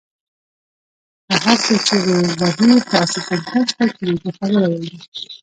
که 1.27 1.33
هر 1.45 1.57
څو 1.65 1.73
چیغې 1.87 2.15
وهي 2.21 2.75
داسې 2.93 3.19
څوک 3.27 3.43
نشته، 3.55 3.83
چې 3.95 4.01
د 4.07 4.09
ده 4.25 4.31
خبره 4.37 4.59
واوري 4.61 4.95